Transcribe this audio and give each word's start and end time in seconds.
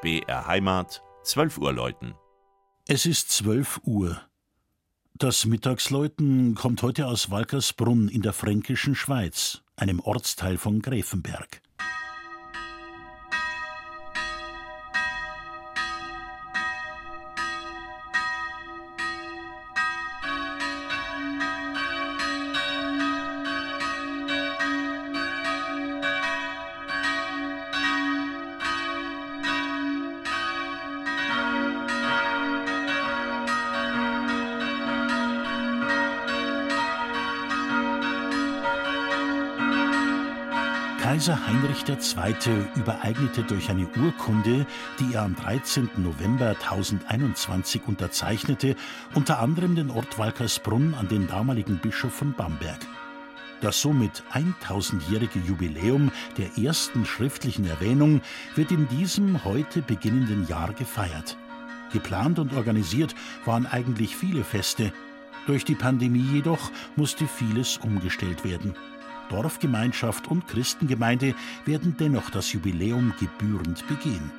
BR 0.00 0.46
Heimat, 0.46 1.02
12 1.24 1.58
Uhr 1.58 1.72
läuten. 1.72 2.14
Es 2.86 3.04
ist 3.04 3.32
12 3.32 3.80
Uhr. 3.82 4.20
Das 5.14 5.44
Mittagsläuten 5.44 6.54
kommt 6.54 6.82
heute 6.82 7.08
aus 7.08 7.32
Walkersbrunn 7.32 8.06
in 8.06 8.22
der 8.22 8.32
fränkischen 8.32 8.94
Schweiz, 8.94 9.62
einem 9.74 9.98
Ortsteil 9.98 10.56
von 10.56 10.82
Gräfenberg. 10.82 11.62
Kaiser 41.08 41.46
Heinrich 41.46 41.88
II. 41.88 42.68
übereignete 42.76 43.42
durch 43.42 43.70
eine 43.70 43.88
Urkunde, 43.96 44.66
die 45.00 45.14
er 45.14 45.22
am 45.22 45.34
13. 45.36 45.88
November 45.96 46.50
1021 46.50 47.80
unterzeichnete, 47.86 48.76
unter 49.14 49.38
anderem 49.38 49.74
den 49.74 49.90
Ort 49.90 50.18
Walkersbrunn 50.18 50.92
an 50.92 51.08
den 51.08 51.26
damaligen 51.26 51.78
Bischof 51.78 52.12
von 52.12 52.34
Bamberg. 52.34 52.80
Das 53.62 53.80
somit 53.80 54.22
1000-jährige 54.34 55.38
Jubiläum 55.38 56.12
der 56.36 56.62
ersten 56.62 57.06
schriftlichen 57.06 57.66
Erwähnung 57.66 58.20
wird 58.54 58.70
in 58.70 58.86
diesem 58.88 59.44
heute 59.44 59.80
beginnenden 59.80 60.46
Jahr 60.46 60.74
gefeiert. 60.74 61.38
Geplant 61.90 62.38
und 62.38 62.52
organisiert 62.52 63.14
waren 63.46 63.64
eigentlich 63.64 64.14
viele 64.14 64.44
Feste. 64.44 64.92
Durch 65.46 65.64
die 65.64 65.74
Pandemie 65.74 66.34
jedoch 66.34 66.70
musste 66.96 67.26
vieles 67.26 67.78
umgestellt 67.78 68.44
werden. 68.44 68.74
Dorfgemeinschaft 69.28 70.28
und 70.28 70.46
Christengemeinde 70.48 71.34
werden 71.64 71.96
dennoch 71.98 72.30
das 72.30 72.52
Jubiläum 72.52 73.14
gebührend 73.18 73.86
begehen. 73.88 74.30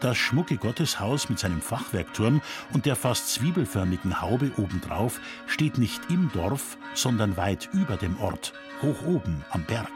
Das 0.00 0.16
schmucke 0.16 0.56
Gotteshaus 0.56 1.28
mit 1.28 1.38
seinem 1.38 1.60
Fachwerkturm 1.60 2.40
und 2.72 2.86
der 2.86 2.96
fast 2.96 3.34
zwiebelförmigen 3.34 4.22
Haube 4.22 4.50
obendrauf 4.56 5.20
steht 5.46 5.76
nicht 5.76 6.00
im 6.08 6.30
Dorf, 6.32 6.78
sondern 6.94 7.36
weit 7.36 7.68
über 7.74 7.96
dem 7.96 8.18
Ort, 8.18 8.54
hoch 8.80 9.02
oben 9.04 9.44
am 9.50 9.62
Berg. 9.64 9.92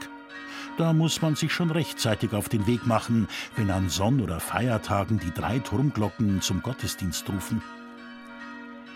Da 0.77 0.93
muss 0.93 1.23
man 1.23 1.37
sich 1.37 1.53
schon 1.53 1.71
rechtzeitig 1.71 2.35
auf 2.35 2.49
den 2.49 2.67
Weg 2.67 2.87
machen, 2.87 3.29
wenn 3.57 3.71
an 3.71 3.89
Sonn- 3.89 4.21
oder 4.21 4.41
Feiertagen 4.41 5.21
die 5.21 5.31
drei 5.31 5.59
Turmglocken 5.61 6.43
zum 6.43 6.63
Gottesdienst 6.63 7.29
rufen. 7.31 7.63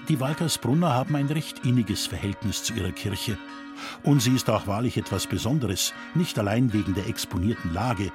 Die 0.08 0.20
Walkersbrunner 0.20 0.94
haben 0.94 1.16
ein 1.16 1.26
recht 1.26 1.66
inniges 1.66 2.06
Verhältnis 2.06 2.62
zu 2.62 2.72
ihrer 2.72 2.92
Kirche. 2.92 3.36
Und 4.02 4.22
sie 4.22 4.34
ist 4.34 4.48
auch 4.48 4.66
wahrlich 4.66 4.96
etwas 4.96 5.26
Besonderes, 5.26 5.92
nicht 6.14 6.38
allein 6.38 6.72
wegen 6.72 6.94
der 6.94 7.08
exponierten 7.08 7.74
Lage. 7.74 8.10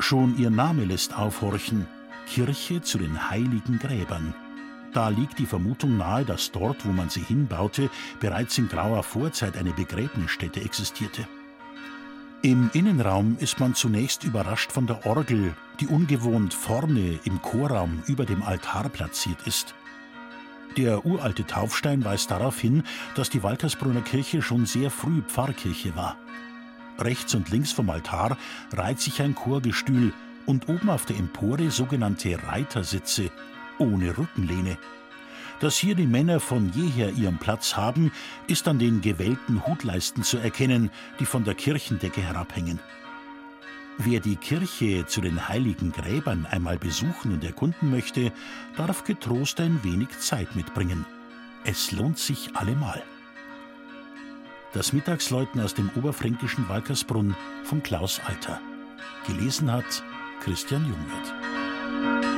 Schon 0.00 0.36
ihr 0.38 0.50
Name 0.50 0.84
lässt 0.84 1.16
aufhorchen: 1.16 1.86
Kirche 2.26 2.82
zu 2.82 2.98
den 2.98 3.30
heiligen 3.30 3.78
Gräbern. 3.78 4.34
Da 4.92 5.08
liegt 5.08 5.38
die 5.38 5.46
Vermutung 5.46 5.96
nahe, 5.96 6.24
dass 6.24 6.50
dort, 6.50 6.84
wo 6.84 6.90
man 6.90 7.10
sie 7.10 7.20
hinbaute, 7.20 7.90
bereits 8.18 8.58
in 8.58 8.68
grauer 8.68 9.02
Vorzeit 9.04 9.56
eine 9.56 9.72
Begräbnisstätte 9.72 10.60
existierte. 10.62 11.28
Im 12.42 12.70
Innenraum 12.72 13.36
ist 13.38 13.60
man 13.60 13.74
zunächst 13.74 14.24
überrascht 14.24 14.72
von 14.72 14.86
der 14.86 15.06
Orgel, 15.06 15.54
die 15.80 15.86
ungewohnt 15.86 16.54
vorne 16.54 17.20
im 17.24 17.40
Chorraum 17.40 18.02
über 18.06 18.24
dem 18.24 18.42
Altar 18.42 18.88
platziert 18.88 19.46
ist. 19.46 19.74
Der 20.76 21.06
uralte 21.06 21.46
Taufstein 21.46 22.04
weist 22.04 22.30
darauf 22.30 22.60
hin, 22.60 22.82
dass 23.14 23.30
die 23.30 23.42
Waltersbrunner 23.42 24.02
Kirche 24.02 24.42
schon 24.42 24.66
sehr 24.66 24.90
früh 24.90 25.22
Pfarrkirche 25.22 25.96
war. 25.96 26.18
Rechts 26.98 27.34
und 27.34 27.50
links 27.50 27.72
vom 27.72 27.88
Altar 27.88 28.36
reiht 28.72 29.00
sich 29.00 29.22
ein 29.22 29.34
Chorgestühl 29.34 30.12
und 30.44 30.68
oben 30.68 30.90
auf 30.90 31.06
der 31.06 31.16
Empore 31.16 31.70
sogenannte 31.70 32.38
Reitersitze 32.46 33.30
ohne 33.78 34.16
Rückenlehne. 34.16 34.78
Dass 35.60 35.76
hier 35.78 35.94
die 35.94 36.06
Männer 36.06 36.40
von 36.40 36.70
jeher 36.74 37.12
ihren 37.12 37.38
Platz 37.38 37.76
haben, 37.76 38.12
ist 38.46 38.68
an 38.68 38.78
den 38.78 39.00
gewellten 39.00 39.66
Hutleisten 39.66 40.22
zu 40.22 40.36
erkennen, 40.36 40.90
die 41.18 41.26
von 41.26 41.44
der 41.44 41.54
Kirchendecke 41.54 42.20
herabhängen. 42.20 42.78
Wer 43.98 44.20
die 44.20 44.36
Kirche 44.36 45.06
zu 45.06 45.22
den 45.22 45.48
heiligen 45.48 45.90
Gräbern 45.90 46.46
einmal 46.50 46.78
besuchen 46.78 47.32
und 47.32 47.42
erkunden 47.42 47.90
möchte, 47.90 48.30
darf 48.76 49.04
getrost 49.04 49.58
ein 49.60 49.82
wenig 49.82 50.10
Zeit 50.18 50.54
mitbringen. 50.54 51.06
Es 51.64 51.92
lohnt 51.92 52.18
sich 52.18 52.54
allemal. 52.54 53.02
Das 54.74 54.92
Mittagsläuten 54.92 55.60
aus 55.62 55.72
dem 55.72 55.90
oberfränkischen 55.96 56.68
Walkersbrunn 56.68 57.34
von 57.64 57.82
Klaus 57.82 58.20
Alter. 58.26 58.60
Gelesen 59.26 59.72
hat 59.72 60.04
Christian 60.42 60.84
Jungwirth. 60.84 62.35